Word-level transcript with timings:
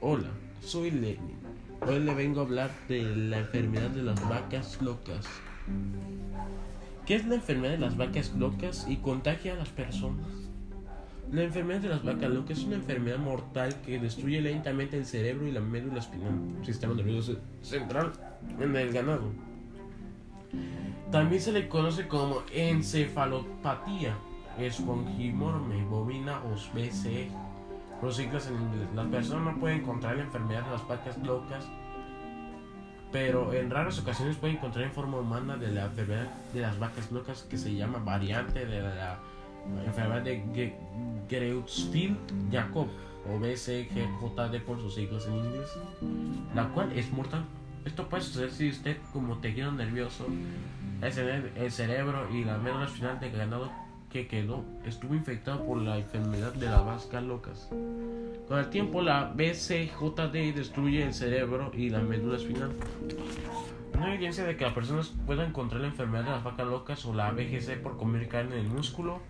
Hola, 0.00 0.28
soy 0.60 0.92
Lenin. 0.92 1.38
Hoy 1.84 1.98
le 1.98 2.14
vengo 2.14 2.38
a 2.38 2.44
hablar 2.44 2.70
de 2.86 3.02
la 3.02 3.40
enfermedad 3.40 3.90
de 3.90 4.04
las 4.04 4.28
vacas 4.28 4.80
locas. 4.80 5.26
¿Qué 7.04 7.16
es 7.16 7.26
la 7.26 7.34
enfermedad 7.34 7.72
de 7.72 7.78
las 7.78 7.96
vacas 7.96 8.32
locas 8.34 8.86
y 8.88 8.98
contagia 8.98 9.54
a 9.54 9.56
las 9.56 9.70
personas? 9.70 10.28
La 11.32 11.42
enfermedad 11.42 11.80
de 11.80 11.88
las 11.88 12.04
vacas 12.04 12.30
locas 12.30 12.58
es 12.58 12.64
una 12.64 12.76
enfermedad 12.76 13.18
mortal 13.18 13.74
que 13.84 13.98
destruye 13.98 14.40
lentamente 14.40 14.96
el 14.96 15.04
cerebro 15.04 15.48
y 15.48 15.50
la 15.50 15.60
médula 15.60 15.98
espinal, 15.98 16.32
sistema 16.64 16.94
nervioso 16.94 17.36
central, 17.62 18.12
en 18.60 18.76
el 18.76 18.92
ganado. 18.92 19.32
También 21.10 21.42
se 21.42 21.50
le 21.50 21.68
conoce 21.68 22.06
como 22.06 22.42
encefalopatía 22.52 24.16
espongiforme 24.60 25.84
bovina 25.86 26.40
o 26.44 26.54
BCE, 26.72 27.30
por 28.00 28.12
siglas 28.12 28.46
en 28.46 28.54
inglés. 28.54 28.88
Las 28.94 29.06
personas 29.06 29.54
no 29.54 29.60
pueden 29.60 29.80
encontrar 29.80 30.16
la 30.16 30.24
enfermedad 30.24 30.64
de 30.64 30.70
las 30.70 30.86
vacas 30.86 31.18
locas, 31.18 31.66
pero 33.10 33.52
en 33.52 33.70
raras 33.70 33.98
ocasiones 33.98 34.36
pueden 34.36 34.56
encontrar 34.56 34.84
en 34.84 34.92
forma 34.92 35.18
humana 35.18 35.56
de 35.56 35.72
la 35.72 35.86
enfermedad 35.86 36.28
de 36.52 36.60
las 36.60 36.78
vacas 36.78 37.10
locas 37.10 37.42
que 37.42 37.56
se 37.56 37.74
llama 37.74 37.98
variante 37.98 38.66
de 38.66 38.82
la 38.82 39.18
enfermedad 39.84 40.22
de 40.22 40.74
Creutzfeldt-Jakob 41.28 42.86
o 43.30 43.38
BCGJD 43.38 44.62
por 44.64 44.78
sus 44.80 44.94
siglas 44.94 45.26
en 45.26 45.36
inglés, 45.36 45.68
la 46.54 46.68
cual 46.68 46.92
es 46.92 47.10
mortal. 47.10 47.44
Esto 47.84 48.08
puede 48.08 48.22
suceder 48.22 48.50
si 48.50 48.68
usted 48.70 48.96
como 49.12 49.38
tejido 49.38 49.72
nervioso, 49.72 50.26
el 51.00 51.70
cerebro 51.70 52.28
y 52.32 52.44
la 52.44 52.58
médula 52.58 52.84
espinal 52.86 53.18
de 53.20 53.30
ganado 53.30 53.70
que 54.10 54.26
quedó 54.26 54.64
estuvo 54.84 55.14
infectado 55.14 55.64
por 55.64 55.78
la 55.78 55.98
enfermedad 55.98 56.52
de 56.54 56.66
las 56.66 56.84
vacas 56.84 57.22
locas. 57.22 57.68
Con 58.48 58.58
el 58.58 58.70
tiempo, 58.70 59.02
la 59.02 59.32
BCJD 59.34 60.54
destruye 60.54 61.02
el 61.04 61.12
cerebro 61.12 61.70
y 61.74 61.90
la 61.90 62.00
médula 62.00 62.36
espinal. 62.36 62.70
No 63.98 64.06
hay 64.06 64.14
evidencia 64.14 64.44
de 64.44 64.56
que 64.56 64.64
las 64.64 64.72
personas 64.72 65.12
puedan 65.26 65.48
encontrar 65.48 65.82
la 65.82 65.88
enfermedad 65.88 66.24
de 66.24 66.30
las 66.30 66.44
vacas 66.44 66.66
locas 66.66 67.04
o 67.04 67.12
la 67.12 67.30
VGC 67.32 67.82
por 67.82 67.96
comer 67.96 68.28
carne 68.28 68.56
del 68.56 68.68
músculo, 68.68 69.20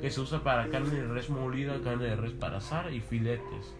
que 0.00 0.10
se 0.10 0.20
usa 0.20 0.42
para 0.42 0.68
carne 0.68 0.90
de 0.90 1.06
res 1.06 1.30
molida, 1.30 1.80
carne 1.84 2.06
de 2.06 2.16
res 2.16 2.32
para 2.32 2.56
asar 2.56 2.92
y 2.92 3.00
filetes, 3.00 3.74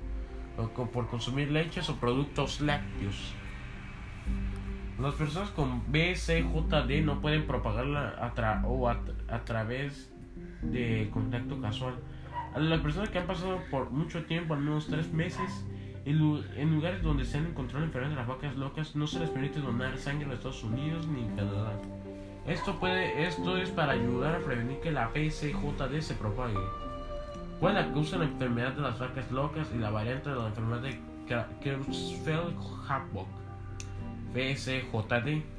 o 0.59 0.69
por 0.69 1.09
consumir 1.09 1.51
leches 1.51 1.89
o 1.89 1.97
productos 1.97 2.61
lácteos. 2.61 3.35
Las 5.01 5.15
personas 5.15 5.51
con 5.51 5.83
BCJD 5.91 7.05
no 7.05 7.21
pueden 7.21 7.47
propagarla 7.47 8.11
a, 8.11 8.67
o 8.67 8.89
a, 8.89 9.01
a 9.29 9.45
través 9.45 10.16
de 10.73 11.09
contacto 11.13 11.61
casual. 11.61 11.95
A 12.55 12.59
las 12.59 12.81
personas 12.81 13.11
que 13.11 13.19
han 13.19 13.27
pasado 13.27 13.61
por 13.71 13.91
mucho 13.91 14.25
tiempo, 14.25 14.55
al 14.55 14.61
menos 14.61 14.87
tres 14.87 15.13
meses, 15.13 15.65
en 16.05 16.71
lugares 16.75 17.03
donde 17.03 17.25
se 17.25 17.39
han 17.39 17.47
encontrado 17.47 17.85
enfermedades 17.85 18.17
de 18.17 18.21
las 18.21 18.29
vacas 18.29 18.57
locas, 18.57 18.95
no 18.95 19.07
se 19.07 19.19
les 19.21 19.29
permite 19.29 19.61
donar 19.61 19.99
sangre 19.99 20.27
en 20.27 20.33
Estados 20.33 20.63
Unidos 20.63 21.07
ni 21.09 21.23
en 21.23 21.37
Canadá. 21.37 21.73
Esto, 22.47 22.79
puede, 22.79 23.27
esto 23.27 23.57
es 23.57 23.71
para 23.71 23.93
ayudar 23.93 24.37
a 24.37 24.39
prevenir 24.39 24.79
que 24.79 24.93
la 24.93 25.13
PCJD 25.13 26.01
se 26.01 26.15
propague. 26.15 26.55
¿Cuál 27.59 27.77
es 27.77 27.87
la 27.87 27.93
causa 27.93 28.19
de 28.19 28.25
la 28.25 28.31
enfermedad 28.31 28.73
de 28.73 28.83
las 28.83 28.99
vacas 28.99 29.31
locas 29.33 29.69
y 29.75 29.79
la 29.79 29.91
variante 29.91 30.31
de 30.31 30.37
la 30.37 30.47
enfermedad 30.47 30.83
de 30.83 31.01
Creutzfeldt-Jakob? 31.61 33.27
PCJD. 34.33 35.56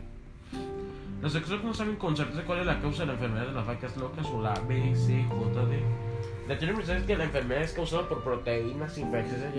Los 1.22 1.34
expertos 1.34 1.66
no 1.66 1.74
saben 1.74 1.96
con 1.96 2.16
certeza 2.16 2.46
cuál 2.46 2.60
es 2.60 2.68
la 2.68 2.80
causa 2.80 3.02
de 3.02 3.08
la 3.08 3.14
enfermedad 3.14 3.48
de 3.48 3.54
las 3.54 3.66
vacas 3.66 3.98
locas 3.98 4.26
o 4.28 4.40
la 4.40 4.54
BCJD. 4.54 6.48
La 6.48 6.58
teoría 6.60 6.96
es 6.96 7.04
que 7.04 7.18
la 7.18 7.24
enfermedad 7.24 7.64
es 7.64 7.74
causada 7.74 8.08
por 8.08 8.24
proteínas 8.24 8.98
infecciosas 9.00 9.54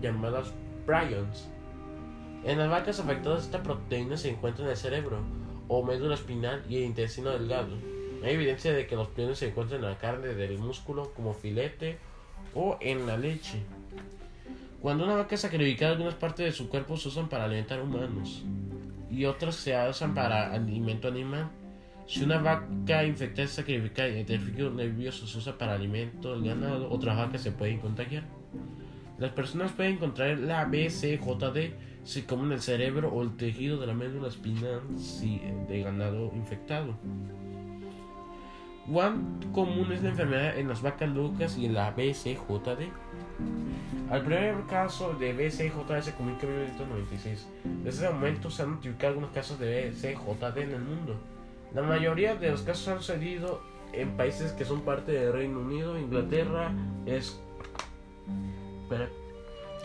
llamadas 0.00 0.52
prions. 0.86 1.48
En 2.44 2.58
las 2.58 2.70
vacas 2.70 3.00
afectadas, 3.00 3.44
esta 3.44 3.62
proteína 3.62 4.16
se 4.16 4.30
encuentra 4.30 4.64
en 4.64 4.70
el 4.70 4.76
cerebro 4.76 5.18
o 5.66 5.82
médula 5.82 6.14
espinal 6.14 6.62
y 6.68 6.76
el 6.76 6.84
intestino 6.84 7.30
delgado. 7.30 7.74
Hay 8.22 8.34
evidencia 8.34 8.72
de 8.72 8.86
que 8.86 8.94
los 8.94 9.08
prions 9.08 9.38
se 9.38 9.48
encuentran 9.48 9.82
en 9.82 9.90
la 9.90 9.98
carne 9.98 10.28
del 10.28 10.58
músculo 10.58 11.12
como 11.14 11.34
filete 11.34 11.98
o 12.54 12.78
en 12.80 13.06
la 13.06 13.18
leche. 13.18 13.58
Cuando 14.80 15.04
una 15.04 15.16
vaca 15.16 15.34
es 15.34 15.40
sacrificada, 15.40 15.92
algunas 15.92 16.14
partes 16.14 16.46
de 16.46 16.52
su 16.52 16.68
cuerpo 16.68 16.96
se 16.96 17.08
usan 17.08 17.28
para 17.28 17.44
alimentar 17.44 17.82
humanos 17.82 18.44
y 19.14 19.24
otras 19.26 19.54
se 19.54 19.76
usan 19.88 20.14
para 20.14 20.52
alimento 20.52 21.08
animal. 21.08 21.50
Si 22.06 22.22
una 22.22 22.38
vaca 22.38 23.04
infectada 23.04 23.44
es 23.44 23.52
sacrificada 23.52 24.08
y 24.08 24.20
el 24.20 24.26
tejido 24.26 24.70
nervioso 24.70 25.26
se 25.26 25.38
usa 25.38 25.56
para 25.56 25.74
alimento 25.74 26.32
del 26.32 26.44
ganado, 26.44 26.90
otras 26.90 27.16
vacas 27.16 27.42
se 27.42 27.52
pueden 27.52 27.78
contagiar. 27.78 28.24
Las 29.18 29.30
personas 29.30 29.72
pueden 29.72 29.98
contraer 29.98 30.40
la 30.40 30.64
BCJD 30.64 31.72
si 32.02 32.22
comen 32.22 32.52
el 32.52 32.60
cerebro 32.60 33.08
o 33.10 33.22
el 33.22 33.36
tejido 33.36 33.78
de 33.78 33.86
la 33.86 33.94
médula 33.94 34.28
espinal 34.28 34.80
de 35.68 35.82
ganado 35.82 36.32
infectado. 36.34 36.94
¿Cuán 38.92 39.40
común 39.52 39.92
es 39.92 40.02
la 40.02 40.10
enfermedad 40.10 40.58
en 40.58 40.68
las 40.68 40.82
vacas 40.82 41.08
locas 41.08 41.56
y 41.56 41.66
en 41.66 41.74
la 41.74 41.92
BCJD? 41.92 42.90
Al 44.10 44.22
primer 44.22 44.54
caso 44.68 45.14
de 45.14 45.32
BCJD 45.32 46.02
se 46.02 46.10
en 46.10 46.26
1996. 46.26 47.46
Desde 47.82 48.04
ese 48.04 48.12
momento 48.12 48.50
se 48.50 48.62
han 48.62 48.72
notificado 48.72 49.08
algunos 49.08 49.30
casos 49.30 49.58
de 49.58 49.90
BCJD 49.90 50.58
en 50.58 50.70
el 50.72 50.82
mundo. 50.82 51.16
La 51.74 51.82
mayoría 51.82 52.34
de 52.36 52.50
los 52.50 52.62
casos 52.62 52.88
han 52.88 52.98
sucedido 52.98 53.62
en 53.92 54.16
países 54.16 54.52
que 54.52 54.64
son 54.64 54.82
parte 54.82 55.12
del 55.12 55.32
Reino 55.32 55.60
Unido, 55.60 55.98
Inglaterra, 55.98 56.72
es... 57.06 57.40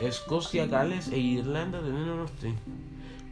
Escocia, 0.01 0.65
Gales 0.67 1.09
e 1.09 1.17
Irlanda 1.17 1.81
del 1.81 2.05
Norte. 2.05 2.53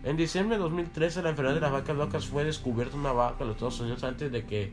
En 0.03 0.17
diciembre 0.17 0.57
de 0.57 0.63
2013 0.63 1.21
la 1.21 1.29
enfermedad 1.29 1.55
de 1.55 1.61
las 1.61 1.71
vacas 1.71 1.95
locas 1.95 2.25
fue 2.25 2.43
descubierta 2.43 2.95
en 2.95 3.01
una 3.01 3.11
vaca 3.11 3.37
en 3.41 3.47
los 3.47 3.55
Estados 3.55 3.79
Unidos 3.79 4.03
antes 4.03 4.31
de 4.31 4.45
que 4.45 4.71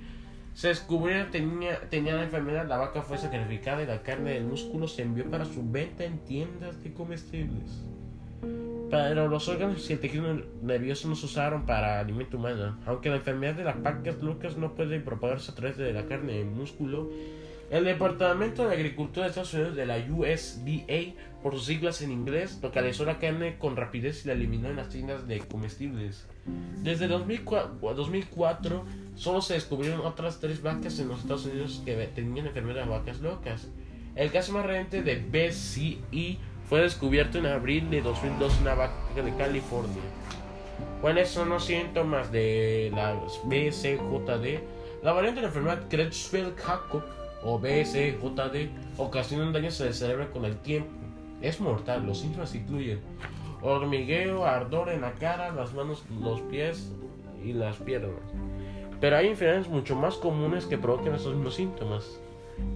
se 0.54 0.68
descubrió 0.68 1.24
que 1.26 1.38
tenía, 1.38 1.80
tenía 1.90 2.14
la 2.14 2.22
enfermedad, 2.22 2.66
la 2.66 2.76
vaca 2.76 3.02
fue 3.02 3.18
sacrificada 3.18 3.82
y 3.82 3.86
la 3.86 4.02
carne 4.02 4.34
del 4.34 4.44
músculo 4.44 4.86
se 4.86 5.02
envió 5.02 5.28
para 5.28 5.44
su 5.44 5.68
venta 5.68 6.04
en 6.04 6.18
tiendas 6.20 6.82
de 6.82 6.92
comestibles. 6.92 7.82
Pero 8.90 9.26
los 9.26 9.48
órganos 9.48 9.90
y 9.90 9.94
el 9.94 9.98
tejido 9.98 10.40
nervioso 10.62 11.08
no 11.08 11.16
se 11.16 11.26
usaron 11.26 11.66
para 11.66 11.98
alimento 11.98 12.36
humano. 12.36 12.78
Aunque 12.86 13.08
la 13.08 13.16
enfermedad 13.16 13.54
de 13.54 13.64
las 13.64 13.82
vacas 13.82 14.22
locas 14.22 14.56
no 14.56 14.74
puede 14.74 15.00
propagarse 15.00 15.50
a 15.50 15.54
través 15.56 15.76
de 15.76 15.92
la 15.92 16.06
carne 16.06 16.34
del 16.34 16.46
músculo, 16.46 17.10
el 17.74 17.84
Departamento 17.84 18.68
de 18.68 18.74
Agricultura 18.74 19.24
de 19.24 19.30
Estados 19.30 19.52
Unidos 19.52 19.74
de 19.74 19.84
la 19.84 19.96
USDA, 19.96 21.14
por 21.42 21.54
sus 21.54 21.66
siglas 21.66 22.02
en 22.02 22.12
inglés, 22.12 22.60
localizó 22.62 23.04
la 23.04 23.18
carne 23.18 23.58
con 23.58 23.74
rapidez 23.74 24.24
y 24.24 24.28
la 24.28 24.34
eliminó 24.34 24.68
en 24.68 24.76
las 24.76 24.90
tiendas 24.90 25.26
de 25.26 25.40
comestibles. 25.40 26.24
Desde 26.84 27.08
2004, 27.08 28.84
solo 29.16 29.42
se 29.42 29.54
descubrieron 29.54 30.06
otras 30.06 30.38
tres 30.38 30.62
vacas 30.62 31.00
en 31.00 31.08
los 31.08 31.18
Estados 31.18 31.46
Unidos 31.46 31.82
que 31.84 31.96
tenían 32.14 32.46
enfermedad 32.46 32.84
de 32.84 32.90
vacas 32.90 33.18
locas. 33.18 33.66
El 34.14 34.30
caso 34.30 34.52
más 34.52 34.66
reciente 34.66 35.02
de 35.02 35.16
BCE 35.16 36.38
fue 36.68 36.80
descubierto 36.80 37.38
en 37.38 37.46
abril 37.46 37.90
de 37.90 38.02
2002 38.02 38.54
en 38.54 38.62
una 38.62 38.74
vaca 38.74 38.94
de 39.16 39.34
California. 39.34 40.02
¿Cuáles 41.00 41.28
son 41.28 41.48
los 41.48 41.64
síntomas 41.64 42.30
de 42.30 42.92
la 42.94 43.14
BCJD? 43.46 44.62
La 45.02 45.12
variante 45.12 45.40
de 45.40 45.42
la 45.42 45.48
enfermedad 45.48 45.88
Creutzfeldt-Jakob 45.90 47.02
o 47.44 47.58
BCJD 47.58 48.70
ocasionan 48.96 49.52
daños 49.52 49.80
al 49.80 49.94
cerebro 49.94 50.30
con 50.32 50.44
el 50.44 50.56
tiempo. 50.56 50.90
Es 51.42 51.60
mortal. 51.60 52.06
Los 52.06 52.20
síntomas 52.20 52.54
incluyen 52.54 53.00
hormigueo, 53.62 54.44
ardor 54.44 54.90
en 54.90 55.02
la 55.02 55.12
cara, 55.12 55.52
las 55.52 55.74
manos, 55.74 56.04
los 56.20 56.40
pies 56.42 56.92
y 57.42 57.52
las 57.52 57.76
piernas. 57.76 58.12
Pero 59.00 59.16
hay 59.16 59.28
enfermedades 59.28 59.68
mucho 59.68 59.96
más 59.96 60.16
comunes 60.16 60.66
que 60.66 60.78
provocan 60.78 61.14
esos 61.14 61.34
mismos 61.34 61.54
síntomas. 61.54 62.20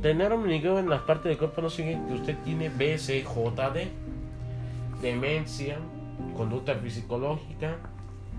Tener 0.02 0.32
hormigueo 0.32 0.78
en 0.78 0.88
las 0.88 1.03
partes 1.03 1.24
del 1.24 1.38
cuerpo 1.38 1.62
no 1.62 1.71
significa 1.71 2.06
que 2.06 2.14
usted 2.14 2.36
tiene 2.44 2.68
BCJD, 2.68 3.88
demencia, 5.00 5.78
conducta 6.36 6.74
fisiológica, 6.74 7.76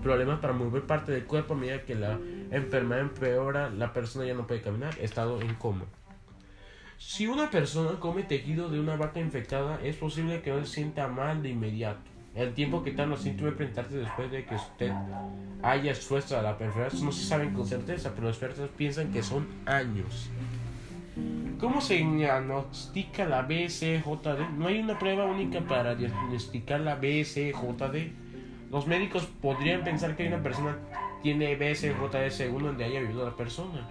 problemas 0.02 0.40
para 0.40 0.52
mover 0.52 0.82
parte 0.82 1.12
del 1.12 1.24
cuerpo 1.24 1.54
a 1.54 1.56
medida 1.56 1.82
que 1.82 1.94
la 1.94 2.18
enfermedad 2.50 3.00
empeora, 3.00 3.70
la 3.70 3.92
persona 3.92 4.26
ya 4.26 4.34
no 4.34 4.46
puede 4.46 4.60
caminar, 4.60 4.98
estado 5.00 5.40
en 5.40 5.54
coma. 5.54 5.84
Si 7.00 7.26
una 7.26 7.48
persona 7.48 7.98
come 7.98 8.24
tejido 8.24 8.68
de 8.68 8.78
una 8.78 8.94
vaca 8.94 9.20
infectada, 9.20 9.80
es 9.82 9.96
posible 9.96 10.42
que 10.42 10.50
no 10.50 10.60
se 10.66 10.74
sienta 10.74 11.08
mal 11.08 11.42
de 11.42 11.48
inmediato. 11.48 12.02
El 12.34 12.52
tiempo 12.52 12.82
que 12.82 12.90
tarda 12.90 13.12
los 13.12 13.22
síntomas 13.22 13.54
presentarse 13.54 13.96
después 13.96 14.30
de 14.30 14.44
que 14.44 14.54
usted 14.54 14.92
haya 15.62 15.92
expuesto 15.92 16.38
a 16.38 16.42
la 16.42 16.50
enfermedad 16.50 16.92
no 16.92 17.10
se 17.10 17.24
sabe 17.24 17.50
con 17.54 17.66
certeza, 17.66 18.10
pero 18.14 18.26
los 18.26 18.36
expertos 18.36 18.68
piensan 18.76 19.10
que 19.14 19.22
son 19.22 19.48
años. 19.64 20.28
¿Cómo 21.58 21.80
se 21.80 21.96
diagnostica 21.96 23.24
la 23.24 23.42
BCJD? 23.42 24.50
No 24.58 24.66
hay 24.66 24.80
una 24.80 24.98
prueba 24.98 25.24
única 25.24 25.62
para 25.62 25.94
diagnosticar 25.94 26.80
la 26.80 26.96
BCJD. 26.96 28.12
Los 28.70 28.86
médicos 28.86 29.26
podrían 29.40 29.84
pensar 29.84 30.16
que 30.16 30.28
una 30.28 30.42
persona 30.42 30.76
tiene 31.22 31.56
BCJD 31.56 32.30
según 32.30 32.64
donde 32.64 32.84
haya 32.84 33.00
vivido 33.00 33.24
la 33.24 33.36
persona 33.36 33.86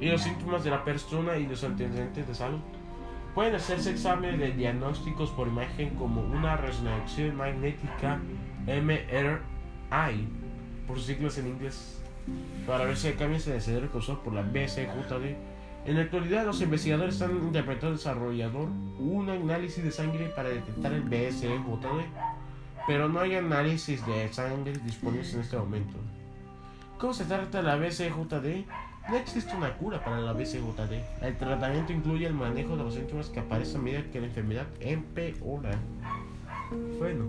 y 0.00 0.06
los 0.06 0.22
síntomas 0.22 0.64
de 0.64 0.70
la 0.70 0.84
persona 0.84 1.36
y 1.36 1.46
los 1.46 1.62
antecedentes 1.62 2.26
de 2.26 2.34
salud. 2.34 2.60
Pueden 3.34 3.54
hacerse 3.54 3.92
exámenes 3.92 4.38
de 4.38 4.52
diagnósticos 4.52 5.30
por 5.30 5.48
imagen 5.48 5.90
como 5.96 6.20
una 6.20 6.56
resonancia 6.56 7.32
magnética 7.32 8.20
MRI, 8.66 10.28
por 10.86 10.98
sus 10.98 11.06
siglas 11.06 11.38
en 11.38 11.48
inglés, 11.48 12.02
para 12.66 12.84
ver 12.84 12.96
si 12.96 13.08
hay 13.08 13.14
cambios 13.14 13.46
en 13.46 13.54
el 13.54 13.62
cerebro 13.62 13.90
por 14.22 14.34
la 14.34 14.42
BCJD. 14.42 15.34
En 15.84 15.96
la 15.96 16.02
actualidad, 16.02 16.44
los 16.44 16.60
investigadores 16.60 17.14
están 17.14 17.30
interpretando 17.32 17.96
desarrollador 17.96 18.68
un 18.98 19.30
análisis 19.30 19.82
de 19.82 19.90
sangre 19.90 20.26
para 20.36 20.50
detectar 20.50 20.92
el 20.92 21.02
BCJD, 21.02 22.04
pero 22.86 23.08
no 23.08 23.20
hay 23.20 23.36
análisis 23.36 24.04
de 24.06 24.32
sangre 24.32 24.74
disponibles 24.84 25.32
en 25.34 25.40
este 25.40 25.56
momento. 25.56 25.96
¿Cómo 27.02 27.14
se 27.14 27.24
trata 27.24 27.62
la 27.62 27.74
BCJD? 27.74 28.64
No 29.10 29.16
existe 29.16 29.56
una 29.56 29.76
cura 29.76 30.04
para 30.04 30.20
la 30.20 30.32
BCJD. 30.32 31.22
El 31.22 31.36
tratamiento 31.36 31.92
incluye 31.92 32.28
el 32.28 32.32
manejo 32.32 32.76
de 32.76 32.84
los 32.84 32.94
síntomas 32.94 33.28
que 33.28 33.40
aparecen 33.40 33.80
a 33.80 33.82
medida 33.82 34.04
que 34.12 34.20
la 34.20 34.28
enfermedad 34.28 34.66
empeora. 34.78 35.76
Bueno, 37.00 37.24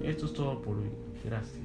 esto 0.00 0.26
es 0.26 0.32
todo 0.32 0.62
por 0.62 0.76
hoy. 0.76 0.92
Gracias. 1.24 1.58